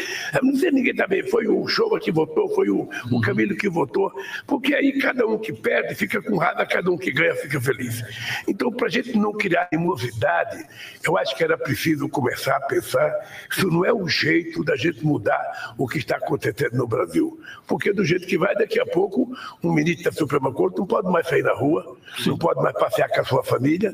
[0.42, 1.22] Não sei ninguém também.
[1.26, 4.12] Foi o Showa que votou, foi o, o Camilo que votou.
[4.46, 8.02] Porque aí cada um que perde fica com raiva, cada um que ganha fica feliz.
[8.46, 10.64] Então, para a gente não criar animosidade,
[11.04, 13.12] eu acho que era preciso começar a pensar
[13.50, 17.40] se não é o jeito da gente mudar o que está acontecendo no Brasil.
[17.66, 21.08] Porque do jeito que vai, daqui a pouco, um ministro da Suprema Corte não pode
[21.10, 21.96] mais sair na rua,
[22.26, 23.92] não pode mais passear com a sua família,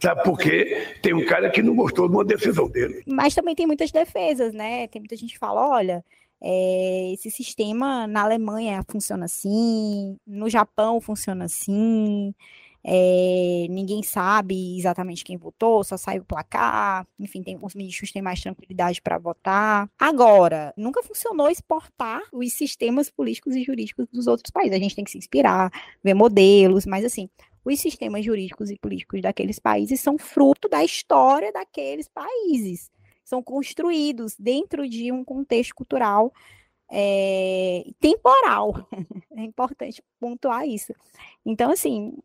[0.00, 0.86] Sabe por quê?
[1.00, 3.02] Tem um cara que não gostou de uma decisão dele.
[3.06, 4.86] Mas também tem muitas defesas, né?
[4.88, 6.04] Tem muita gente que fala, olha,
[6.42, 12.34] é, esse sistema na Alemanha funciona assim, no Japão funciona assim,
[12.86, 18.20] é, ninguém sabe exatamente quem votou, só sai o placar, enfim, tem, os ministros têm
[18.20, 19.88] mais tranquilidade para votar.
[19.98, 24.76] Agora, nunca funcionou exportar os sistemas políticos e jurídicos dos outros países.
[24.76, 27.28] A gente tem que se inspirar, ver modelos, mas assim,
[27.64, 32.90] os sistemas jurídicos e políticos daqueles países são fruto da história daqueles países.
[33.24, 36.30] São construídos dentro de um contexto cultural
[36.96, 38.88] é, temporal.
[39.36, 40.94] é importante pontuar isso.
[41.44, 42.16] Então, assim,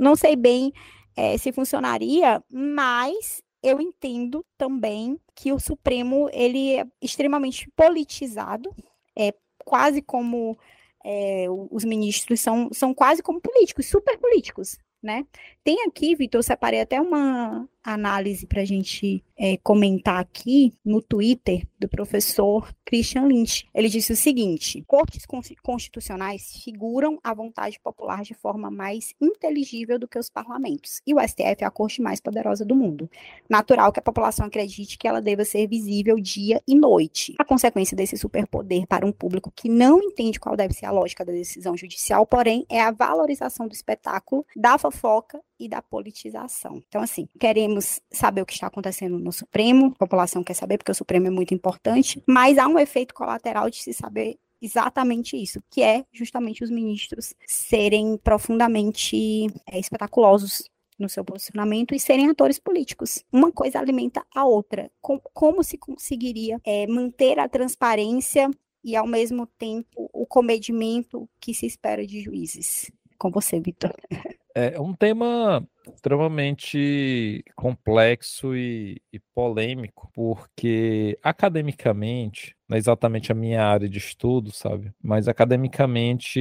[0.00, 0.72] não sei bem
[1.16, 8.74] é, se funcionaria, mas eu entendo também que o Supremo ele é extremamente politizado,
[9.16, 9.32] é
[9.64, 10.58] quase como
[11.04, 15.24] é, os ministros são, são quase como políticos, super políticos, né?
[15.68, 21.00] Tem aqui, Vitor, eu separei até uma análise para a gente é, comentar aqui no
[21.00, 23.66] Twitter do professor Christian Lynch.
[23.74, 25.26] Ele disse o seguinte: cortes
[25.62, 31.20] constitucionais figuram a vontade popular de forma mais inteligível do que os parlamentos, e o
[31.20, 33.10] STF é a corte mais poderosa do mundo.
[33.48, 37.34] Natural que a população acredite que ela deva ser visível dia e noite.
[37.38, 41.26] A consequência desse superpoder para um público que não entende qual deve ser a lógica
[41.26, 46.82] da decisão judicial, porém, é a valorização do espetáculo, da fofoca e da politização.
[46.88, 50.92] Então, assim, queremos saber o que está acontecendo no Supremo, a população quer saber, porque
[50.92, 55.62] o Supremo é muito importante, mas há um efeito colateral de se saber exatamente isso,
[55.70, 60.62] que é justamente os ministros serem profundamente é, espetaculosos
[60.98, 63.24] no seu posicionamento e serem atores políticos.
[63.32, 64.90] Uma coisa alimenta a outra.
[65.00, 68.50] Com, como se conseguiria é, manter a transparência
[68.82, 72.90] e, ao mesmo tempo, o comedimento que se espera de juízes?
[73.16, 73.94] Com você, Vitor.
[74.60, 83.64] É um tema extremamente complexo e, e, polêmico, porque academicamente, não é exatamente a minha
[83.64, 84.92] área de estudo, sabe?
[85.00, 86.40] Mas academicamente,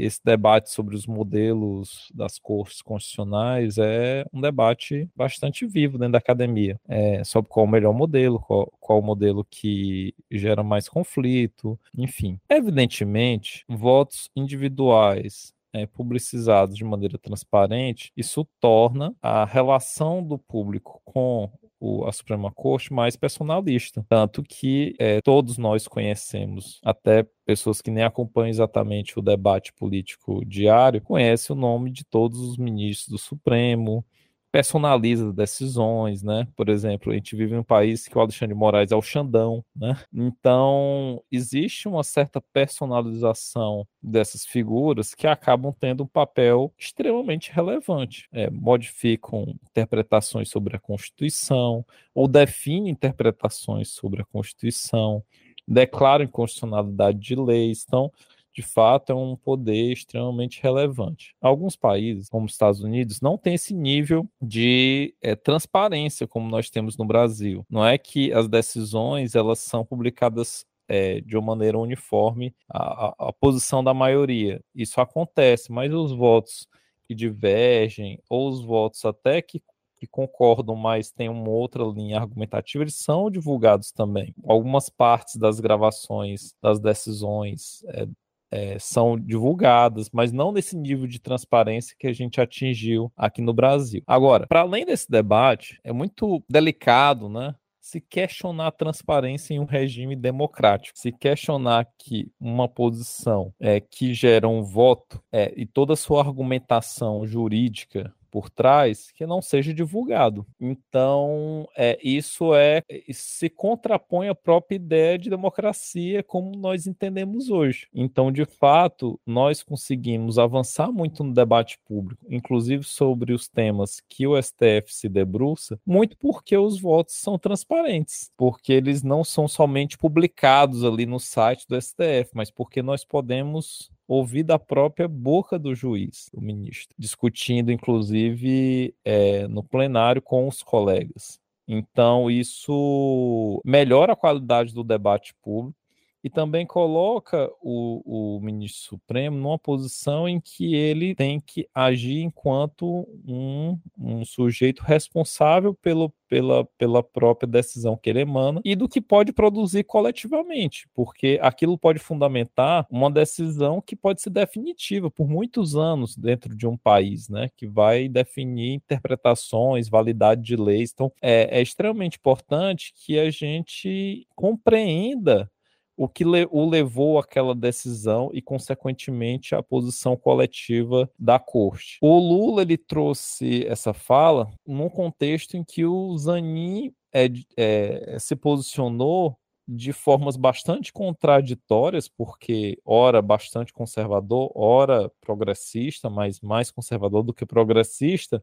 [0.00, 6.18] esse debate sobre os modelos das cortes constitucionais é um debate bastante vivo dentro da
[6.18, 6.80] academia.
[6.88, 12.40] É, sobre qual o melhor modelo, qual, qual o modelo que gera mais conflito, enfim.
[12.48, 21.50] Evidentemente, votos individuais é, publicizados de maneira transparente, isso torna a relação do público com
[21.80, 24.04] o, a Suprema Corte mais personalista.
[24.08, 30.44] Tanto que é, todos nós conhecemos, até pessoas que nem acompanham exatamente o debate político
[30.44, 34.04] diário, conhecem o nome de todos os ministros do Supremo,
[34.50, 36.46] personaliza decisões, né?
[36.56, 39.02] Por exemplo, a gente vive em um país que o Alexandre de Moraes é o
[39.02, 39.96] Xandão, né?
[40.12, 48.28] Então, existe uma certa personalização dessas figuras que acabam tendo um papel extremamente relevante.
[48.32, 51.84] É, modificam interpretações sobre a Constituição
[52.14, 55.22] ou definem interpretações sobre a Constituição,
[55.66, 57.84] declaram inconstitucionalidade de leis.
[57.86, 58.10] Então,
[58.52, 61.34] de fato é um poder extremamente relevante.
[61.40, 66.70] Alguns países, como os Estados Unidos, não têm esse nível de é, transparência como nós
[66.70, 67.64] temos no Brasil.
[67.70, 73.28] Não é que as decisões elas são publicadas é, de uma maneira uniforme a, a,
[73.28, 74.60] a posição da maioria.
[74.74, 76.66] Isso acontece, mas os votos
[77.04, 79.62] que divergem ou os votos até que
[79.98, 84.32] que concordam, mas têm uma outra linha argumentativa, eles são divulgados também.
[84.44, 88.06] Algumas partes das gravações, das decisões é,
[88.50, 93.52] é, são divulgadas, mas não nesse nível de transparência que a gente atingiu aqui no
[93.52, 94.02] Brasil.
[94.06, 97.54] Agora, para além desse debate, é muito delicado, né?
[97.88, 104.12] se questionar a transparência em um regime democrático, se questionar que uma posição é, que
[104.12, 109.72] gera um voto é, e toda a sua argumentação jurídica por trás que não seja
[109.72, 110.46] divulgado.
[110.60, 117.88] Então, é, isso é se contrapõe à própria ideia de democracia como nós entendemos hoje.
[117.94, 124.26] Então, de fato, nós conseguimos avançar muito no debate público, inclusive sobre os temas que
[124.26, 129.96] o STF se debruça, muito porque os votos são transparentes, porque eles não são somente
[129.96, 135.74] publicados ali no site do STF, mas porque nós podemos ouvir da própria boca do
[135.74, 141.38] juiz, o ministro, discutindo, inclusive, é, no plenário com os colegas.
[141.68, 145.77] Então, isso melhora a qualidade do debate público
[146.22, 152.22] e também coloca o, o ministro Supremo numa posição em que ele tem que agir
[152.22, 158.88] enquanto um, um sujeito responsável pelo, pela, pela própria decisão que ele emana e do
[158.88, 165.28] que pode produzir coletivamente, porque aquilo pode fundamentar uma decisão que pode ser definitiva por
[165.28, 170.90] muitos anos dentro de um país, né, que vai definir interpretações, validade de leis.
[170.92, 175.50] Então, é, é extremamente importante que a gente compreenda
[175.98, 181.98] o que o levou àquela decisão e, consequentemente, à posição coletiva da corte.
[182.00, 188.36] O Lula ele trouxe essa fala num contexto em que o Zanin é, é, se
[188.36, 197.34] posicionou de formas bastante contraditórias, porque ora bastante conservador, ora progressista, mas mais conservador do
[197.34, 198.42] que progressista,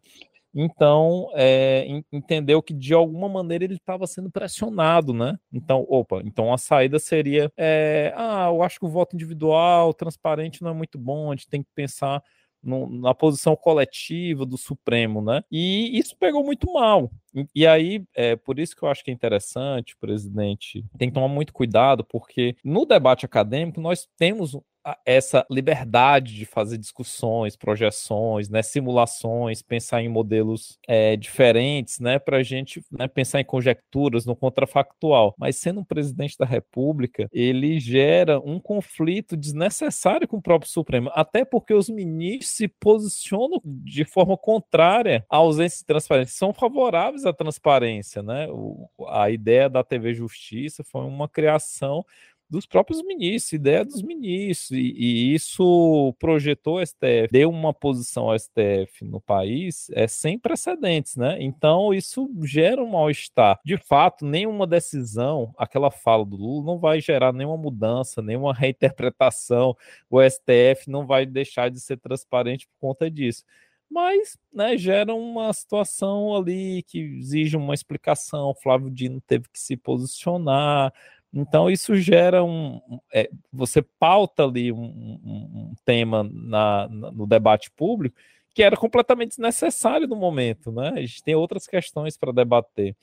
[0.55, 5.37] então é, entendeu que de alguma maneira ele estava sendo pressionado, né?
[5.51, 10.61] Então, opa, então a saída seria: é, ah, eu acho que o voto individual, transparente,
[10.61, 12.23] não é muito bom, a gente tem que pensar
[12.63, 15.43] no, na posição coletiva do Supremo, né?
[15.51, 17.11] E isso pegou muito mal.
[17.33, 21.13] E, e aí, é por isso que eu acho que é interessante, presidente, tem que
[21.13, 24.57] tomar muito cuidado, porque no debate acadêmico nós temos
[25.05, 32.37] essa liberdade de fazer discussões, projeções, né, simulações, pensar em modelos é, diferentes, né, para
[32.37, 35.33] a gente né, pensar em conjecturas no contrafactual.
[35.37, 41.09] Mas sendo um presidente da República, ele gera um conflito desnecessário com o próprio Supremo,
[41.13, 47.25] até porque os ministros se posicionam de forma contrária à ausência de transparência, são favoráveis
[47.25, 48.47] à transparência, né?
[48.49, 52.05] O, a ideia da TV Justiça foi uma criação
[52.49, 58.29] dos próprios ministros, ideia dos ministros, e, e, isso projetou o STF, deu uma posição
[58.29, 61.37] ao STF no país é sem precedentes, né?
[61.39, 63.59] Então isso gera um mal-estar.
[63.65, 69.75] De fato, nenhuma decisão, aquela fala do Lula, não vai gerar nenhuma mudança, nenhuma reinterpretação.
[70.09, 73.43] O STF não vai deixar de ser transparente por conta disso
[73.89, 78.49] mas né, gera uma situação ali que exige uma explicação.
[78.49, 80.93] O Flávio Dino teve que se posicionar.
[81.35, 82.79] Então, isso gera um.
[83.13, 88.15] É, você pauta ali um, um, um tema na, na, no debate público
[88.53, 90.93] que era completamente desnecessário no momento, né?
[90.95, 92.95] A gente tem outras questões para debater.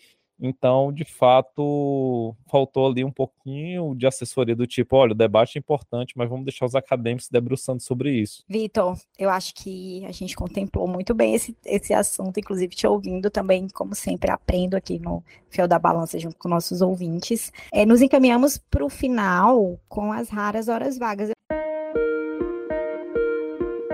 [0.45, 5.61] Então, de fato, faltou ali um pouquinho de assessoria do tipo, olha, o debate é
[5.61, 8.43] importante, mas vamos deixar os acadêmicos debruçando sobre isso.
[8.49, 13.31] Vitor, eu acho que a gente contemplou muito bem esse, esse assunto, inclusive te ouvindo
[13.31, 17.53] também, como sempre, aprendo aqui no Fiel da Balança junto com nossos ouvintes.
[17.73, 21.31] É, nos encaminhamos para o final com as raras horas vagas.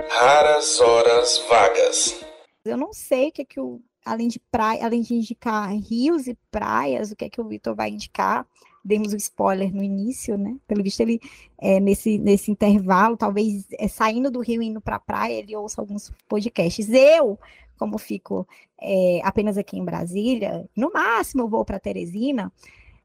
[0.08, 2.24] Raras horas vagas.
[2.64, 6.26] Eu não sei o que, é que o além de praia, além de indicar rios
[6.26, 8.46] e praias, o que é que o Vitor vai indicar?
[8.84, 10.56] Demos um spoiler no início, né?
[10.66, 11.20] Pelo visto, ele,
[11.58, 15.54] é, nesse, nesse intervalo, talvez é, saindo do rio e indo para a praia, ele
[15.54, 16.88] ouça alguns podcasts.
[16.88, 17.38] Eu,
[17.78, 18.46] como fico
[18.80, 22.52] é, apenas aqui em Brasília, no máximo eu vou para Teresina,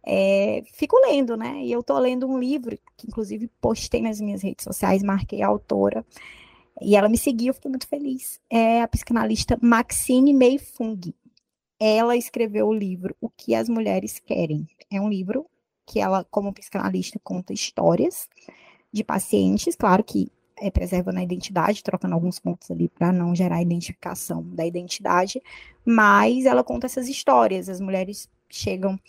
[0.06, 1.64] é, fico lendo, né?
[1.64, 5.48] E eu estou lendo um livro, que inclusive postei nas minhas redes sociais, marquei a
[5.48, 6.06] autora,
[6.82, 8.40] e ela me seguiu, eu fiquei muito feliz.
[8.50, 11.14] É a psicanalista Maxine Mei Fung.
[11.80, 14.68] Ela escreveu o livro O que as mulheres querem.
[14.92, 15.46] É um livro
[15.86, 18.28] que ela, como psicanalista, conta histórias
[18.92, 23.62] de pacientes, claro que é, preservando a identidade, trocando alguns pontos ali para não gerar
[23.62, 25.42] identificação da identidade,
[25.86, 27.68] mas ela conta essas histórias.
[27.68, 29.00] As mulheres chegam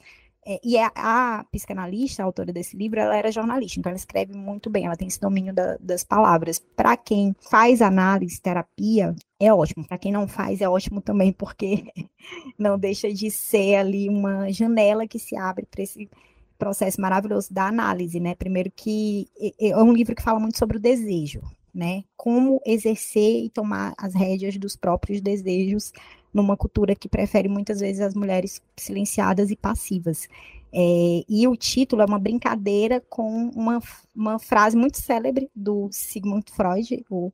[0.47, 4.34] é, e a, a, psicanalista, a autora desse livro, ela era jornalista, então ela escreve
[4.34, 6.59] muito bem, ela tem esse domínio da, das palavras.
[6.59, 9.86] Para quem faz análise, terapia, é ótimo.
[9.86, 11.84] Para quem não faz, é ótimo também, porque
[12.59, 16.11] não deixa de ser ali uma janela que se abre para esse
[16.59, 18.34] processo maravilhoso da análise, né?
[18.34, 19.28] Primeiro que
[19.61, 21.40] é um livro que fala muito sobre o desejo,
[21.74, 22.05] né?
[22.16, 25.92] Como exercer e tomar as rédeas dos próprios desejos
[26.35, 30.28] numa cultura que prefere muitas vezes as mulheres silenciadas e passivas.
[30.72, 33.80] É, e o título é uma brincadeira com uma,
[34.14, 37.32] uma frase muito célebre do Sigmund Freud, o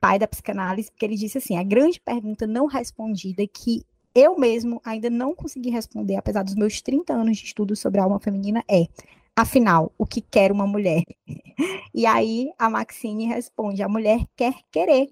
[0.00, 3.84] pai da psicanálise, que ele disse assim: a grande pergunta não respondida que
[4.14, 8.04] eu mesmo ainda não consegui responder, apesar dos meus 30 anos de estudo sobre a
[8.04, 8.86] alma feminina, é:
[9.34, 11.02] afinal, o que quer uma mulher?
[11.92, 15.08] E aí a Maxine responde: a mulher quer querer,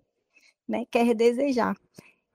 [0.68, 0.84] né?
[0.90, 1.74] Quer desejar.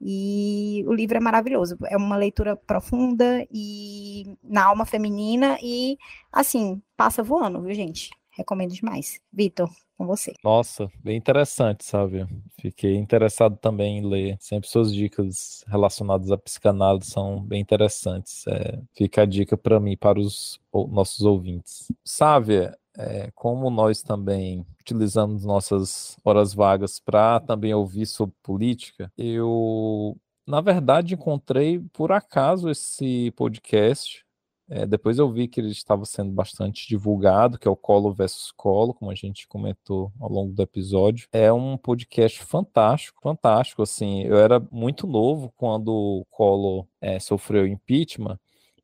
[0.02, 5.98] E o livro é maravilhoso, é uma leitura profunda e na alma feminina e
[6.32, 8.10] assim, passa voando, viu, gente?
[8.32, 9.20] Recomendo demais.
[9.34, 10.32] Vitor, com você.
[10.42, 12.26] Nossa, bem interessante, sabe?
[12.62, 14.38] Fiquei interessado também em ler.
[14.40, 18.48] Sempre suas dicas relacionadas à psicanálise são bem interessantes.
[18.48, 20.58] É, fica a dica para mim, para os
[20.90, 21.92] nossos ouvintes.
[22.06, 30.18] Sávia, é, como nós também utilizamos nossas horas vagas para também ouvir sobre política, eu,
[30.48, 34.26] na verdade, encontrei por acaso esse podcast.
[34.72, 38.52] É, depois eu vi que ele estava sendo bastante divulgado, que é o Colo versus
[38.52, 41.28] Colo, como a gente comentou ao longo do episódio.
[41.32, 43.82] É um podcast fantástico, fantástico.
[43.82, 48.38] Assim, eu era muito novo quando o Colo é, sofreu impeachment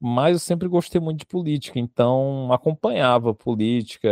[0.07, 4.07] mas eu sempre gostei muito de política, então acompanhava política,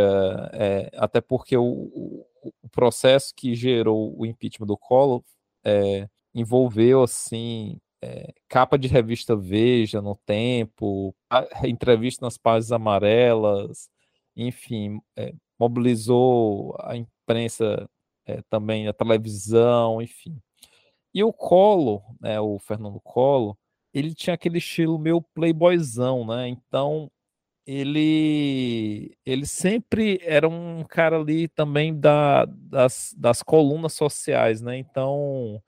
[0.52, 5.22] é, até porque o, o, processo que gerou o impeachment do Collor
[5.64, 11.14] é, envolveu assim é, capa de revista Veja no Tempo,
[11.64, 13.88] entrevista nas páginas amarelas,
[14.34, 14.98] enfim,
[15.56, 17.88] mobilizou a imprensa
[18.50, 20.36] também, a televisão, enfim.
[21.14, 23.56] E o Collor, né, o Fernando Collor,
[23.94, 26.48] ele tinha aquele estilo meio playboyzão, né?
[26.48, 27.10] Então
[27.66, 34.78] ele ele sempre era um cara ali também da, das, das colunas sociais, né?
[34.78, 35.62] Então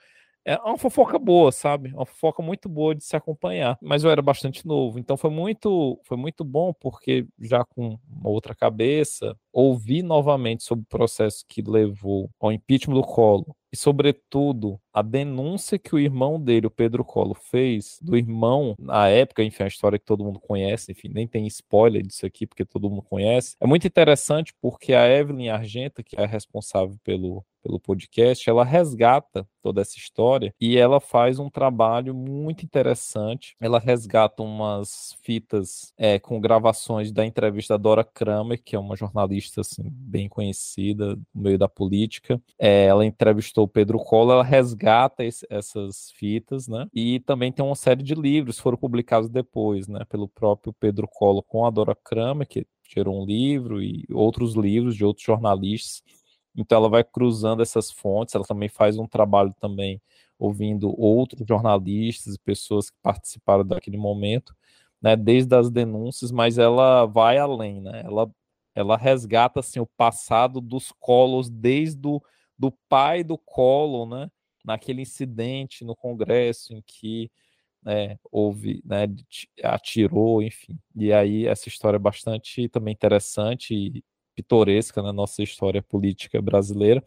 [0.44, 1.92] é uma fofoca boa, sabe?
[1.94, 3.78] Uma fofoca muito boa de se acompanhar.
[3.82, 8.30] Mas eu era bastante novo, então foi muito, foi muito bom porque já com uma
[8.30, 14.78] outra cabeça, ouvi novamente sobre o processo que levou ao impeachment do Collor e, sobretudo,
[14.92, 19.64] a denúncia que o irmão dele, o Pedro Collor, fez do irmão, na época, enfim,
[19.64, 23.02] a história que todo mundo conhece, enfim, nem tem spoiler disso aqui, porque todo mundo
[23.02, 23.56] conhece.
[23.60, 29.46] É muito interessante porque a Evelyn Argenta, que é responsável pelo, pelo podcast, ela resgata
[29.60, 33.56] toda essa história e ela faz um trabalho muito interessante.
[33.60, 38.96] Ela resgata umas fitas é, com gravações da entrevista da Dora Kramer, que é uma
[38.96, 42.40] jornalista assim, bem conhecida no meio da política.
[42.58, 46.86] É, ela entrevistou o Pedro Collor, ela resgata esse, essas fitas, né?
[46.92, 50.04] E também tem uma série de livros foram publicados depois, né?
[50.08, 54.96] Pelo próprio Pedro Collor com a Dora Kramer, que gerou um livro e outros livros
[54.96, 56.02] de outros jornalistas
[56.56, 60.00] então ela vai cruzando essas fontes, ela também faz um trabalho também
[60.38, 64.54] ouvindo outros jornalistas, pessoas que participaram daquele momento,
[65.00, 68.02] né, desde as denúncias, mas ela vai além, né?
[68.04, 68.30] Ela,
[68.76, 72.22] ela resgata assim o passado dos Colos desde o
[72.58, 74.30] do pai do Collor, né?
[74.64, 77.30] Naquele incidente no Congresso em que
[77.82, 79.06] né, houve, né,
[79.62, 80.78] atirou, enfim.
[80.94, 84.04] E aí essa história é bastante também interessante e
[84.34, 87.02] pitoresca na nossa história política brasileira.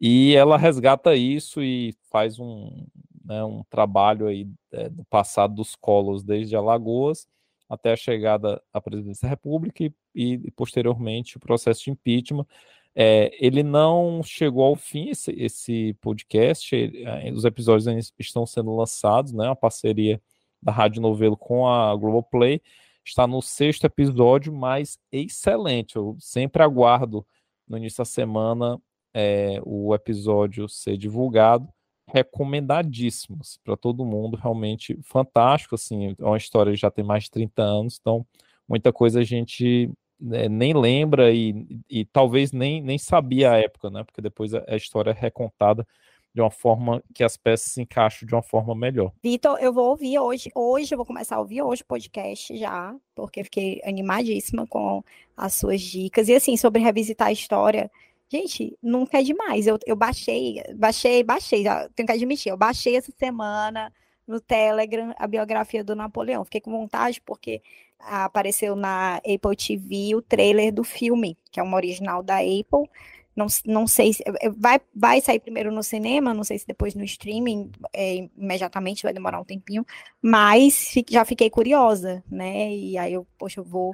[0.00, 2.86] E ela resgata isso e faz um,
[3.24, 7.26] né, um trabalho aí é, do passado dos colos desde Alagoas
[7.68, 12.46] até a chegada à presidência da República e, e posteriormente o processo de impeachment.
[12.94, 18.74] É, ele não chegou ao fim, esse, esse podcast, ele, é, os episódios estão sendo
[18.74, 20.20] lançados, né, uma parceria
[20.62, 22.62] da Rádio Novelo com a Globoplay,
[23.04, 27.26] está no sexto episódio, mas excelente, eu sempre aguardo
[27.68, 28.80] no início da semana
[29.12, 31.68] é, o episódio ser divulgado,
[32.16, 37.30] recomendadíssimos para todo mundo, realmente fantástico, assim, é uma história que já tem mais de
[37.30, 38.26] 30 anos, então
[38.66, 43.90] muita coisa a gente né, nem lembra e, e, talvez nem, nem sabia a época,
[43.90, 45.86] né, porque depois a, a história é recontada
[46.34, 49.12] de uma forma que as peças se encaixam de uma forma melhor.
[49.22, 52.94] Vitor, eu vou ouvir hoje, hoje eu vou começar a ouvir hoje o podcast já,
[53.14, 55.02] porque fiquei animadíssima com
[55.36, 57.90] as suas dicas, e assim, sobre revisitar a história,
[58.28, 59.66] Gente, nunca é demais.
[59.66, 61.64] Eu, eu baixei, baixei, baixei,
[61.94, 63.92] tenho que admitir, eu baixei essa semana
[64.26, 66.44] no Telegram a biografia do Napoleão.
[66.44, 67.62] Fiquei com vontade porque
[68.00, 72.90] apareceu na Apple TV o trailer do filme, que é uma original da Apple.
[73.36, 76.94] Não, não sei se é, vai, vai sair primeiro no cinema, não sei se depois
[76.94, 79.84] no streaming, é, imediatamente vai demorar um tempinho,
[80.22, 82.74] mas já fiquei curiosa, né?
[82.74, 83.92] E aí eu, poxa, eu vou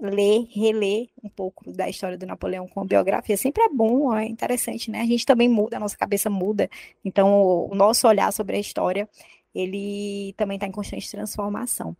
[0.00, 3.36] ler, reler um pouco da história do Napoleão com biografia.
[3.36, 5.00] Sempre é bom, é interessante, né?
[5.00, 6.68] A gente também muda, a nossa cabeça muda.
[7.04, 9.08] Então, o, nosso olhar sobre a história,
[9.54, 11.96] ele também está em constante transformação.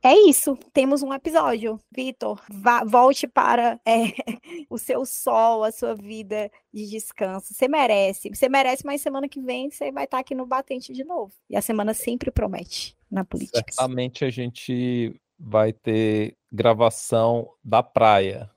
[0.00, 1.78] É isso, temos um episódio.
[1.90, 2.40] Vitor,
[2.86, 4.12] volte para é,
[4.70, 7.52] o seu sol, a sua vida de descanso.
[7.52, 8.28] Você merece.
[8.28, 11.32] Você merece, mas semana que vem você vai estar aqui no Batente de novo.
[11.50, 13.60] E a semana sempre promete na política.
[13.72, 18.50] Certamente a gente vai ter gravação da praia.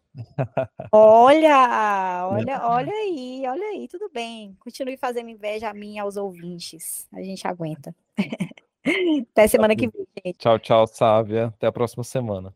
[0.91, 4.55] Olha, olha, olha aí, olha aí, tudo bem.
[4.59, 7.07] Continue fazendo inveja a mim e aos ouvintes.
[7.13, 7.95] A gente aguenta.
[9.31, 10.37] Até semana que vem, gente.
[10.37, 11.47] Tchau, tchau, Sávia.
[11.47, 12.49] Até a próxima semana.